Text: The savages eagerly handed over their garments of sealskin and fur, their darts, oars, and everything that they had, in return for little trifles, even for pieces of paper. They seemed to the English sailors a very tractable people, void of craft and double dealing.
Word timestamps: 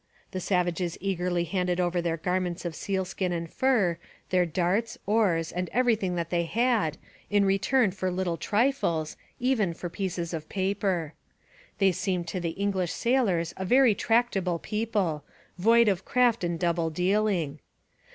The 0.31 0.39
savages 0.39 0.97
eagerly 0.99 1.43
handed 1.43 1.79
over 1.79 2.01
their 2.01 2.17
garments 2.17 2.65
of 2.65 2.73
sealskin 2.73 3.31
and 3.31 3.47
fur, 3.47 3.99
their 4.31 4.47
darts, 4.47 4.97
oars, 5.05 5.51
and 5.51 5.69
everything 5.71 6.15
that 6.15 6.31
they 6.31 6.45
had, 6.45 6.97
in 7.29 7.45
return 7.45 7.91
for 7.91 8.09
little 8.09 8.35
trifles, 8.37 9.15
even 9.39 9.75
for 9.75 9.89
pieces 9.89 10.33
of 10.33 10.49
paper. 10.49 11.13
They 11.77 11.91
seemed 11.91 12.27
to 12.29 12.39
the 12.39 12.57
English 12.59 12.93
sailors 12.93 13.53
a 13.57 13.63
very 13.63 13.93
tractable 13.93 14.57
people, 14.57 15.23
void 15.59 15.87
of 15.87 16.03
craft 16.03 16.43
and 16.43 16.59
double 16.59 16.89
dealing. 16.89 17.59